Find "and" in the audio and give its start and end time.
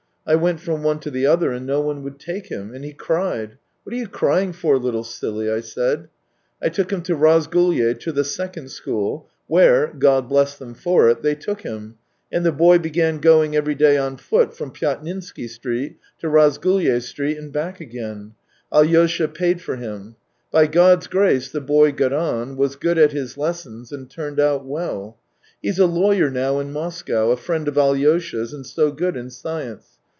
1.51-1.65, 2.75-2.85, 12.31-12.45, 17.39-17.51, 23.91-24.07, 28.53-28.65